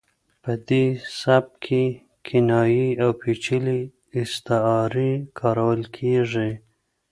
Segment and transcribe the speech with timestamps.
[0.43, 0.85] په دې
[1.21, 1.83] سبک کې
[2.27, 3.79] کنایې او پیچلې
[4.19, 6.51] استعارې کارول کیږي